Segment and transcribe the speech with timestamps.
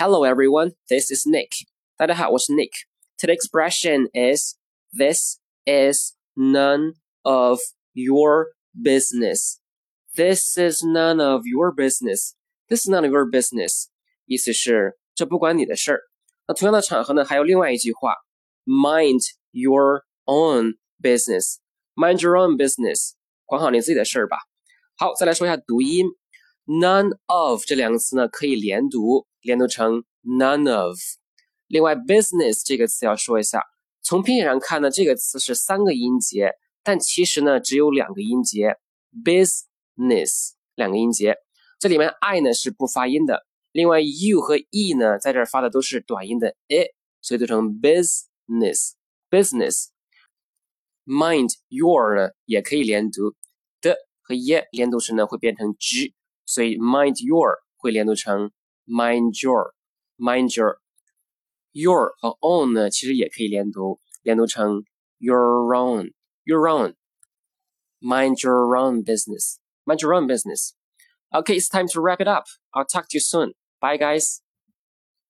[0.00, 1.48] Hello everyone, this is Nick.
[1.96, 2.70] 大家好，我是 Nick.
[3.18, 4.56] Today's expression is
[4.92, 7.60] this is none of
[7.92, 9.58] your business.
[10.14, 12.34] This is none of your business.
[12.68, 13.86] This is none of your business.
[14.26, 16.00] 意思是这不关你的事儿。
[16.46, 18.14] 那同样的场合呢，还有另外一句话，
[18.64, 19.22] Mind
[19.52, 21.56] your own business.
[21.94, 23.12] Mind your own business.
[23.44, 24.36] 管好你自己的事儿吧。
[24.98, 26.06] 好，再来说一下读音。
[26.65, 30.97] None of 这两个词呢可以连读，连读成 none of。
[31.67, 33.63] 另外，business 这个词要说一下，
[34.01, 36.51] 从拼写上看呢，这个词是三个音节，
[36.83, 38.77] 但其实呢只有两个音节
[39.25, 41.37] ，business 两个音节。
[41.79, 48.91] 这里面 i 呢是不发音的，另外 u 和 e 呢在这儿发的都是短音的 i，所以读成 business
[49.29, 49.87] business。
[51.05, 53.33] Mind your 呢也可以连读
[53.81, 56.13] 的和 ye 连读时呢会变成 g。
[56.44, 58.50] 所以 mind your 会连读成
[58.86, 59.74] mind your
[60.18, 60.78] mind your
[61.72, 64.84] your 和 own 呢，其实也可以连读，连读成
[65.18, 66.12] your own
[66.44, 66.94] your own
[68.00, 70.74] mind your own business mind your own business.
[71.32, 72.44] Okay, it's time to wrap it up.
[72.72, 73.54] I'll talk to you soon.
[73.80, 74.40] Bye, guys.